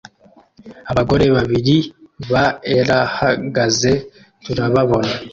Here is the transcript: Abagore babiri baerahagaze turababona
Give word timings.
Abagore 0.91 1.25
babiri 1.35 1.75
baerahagaze 2.31 3.91
turababona 4.43 5.13